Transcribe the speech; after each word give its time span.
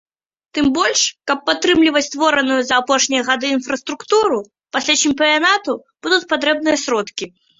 Тым 0.57 0.69
больш, 0.77 1.01
каб 1.31 1.43
падтрымліваць 1.49 2.03
створаную 2.09 2.57
за 2.69 2.75
апошнія 2.85 3.27
гады 3.29 3.47
інфраструктуру, 3.57 4.39
пасля 4.77 4.95
чэмпіянату 5.05 5.71
будуць 6.07 6.29
патрэбныя 6.33 6.77
сродкі. 6.85 7.25